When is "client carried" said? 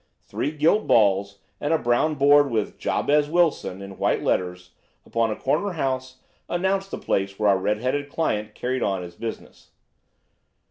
8.09-8.81